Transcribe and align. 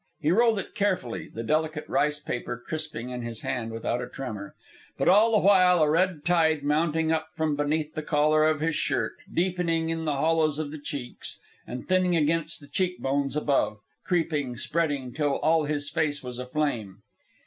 He 0.19 0.31
rolled 0.31 0.57
it 0.57 0.73
carefully, 0.73 1.29
the 1.31 1.43
delicate 1.43 1.87
rice 1.87 2.19
paper 2.19 2.59
crisping 2.67 3.09
in 3.11 3.21
his 3.21 3.41
hand 3.41 3.69
without 3.71 4.01
a 4.01 4.07
tremor; 4.09 4.55
but 4.97 5.07
all 5.07 5.31
the 5.33 5.45
while 5.45 5.83
a 5.83 5.87
red 5.91 6.25
tide 6.25 6.63
mounting 6.63 7.11
up 7.11 7.27
from 7.35 7.55
beneath 7.55 7.93
the 7.93 8.01
collar 8.01 8.43
of 8.47 8.61
his 8.61 8.75
shirt, 8.75 9.13
deepening 9.31 9.89
in 9.89 10.05
the 10.05 10.15
hollows 10.15 10.57
of 10.57 10.71
the 10.71 10.79
cheeks 10.81 11.39
and 11.67 11.87
thinning 11.87 12.15
against 12.15 12.59
the 12.61 12.67
cheekbones 12.67 13.35
above, 13.35 13.77
creeping, 14.03 14.57
spreading, 14.57 15.13
till 15.13 15.37
all 15.37 15.65
his 15.65 15.87
face 15.87 16.23
was 16.23 16.39
aflame. 16.39 17.03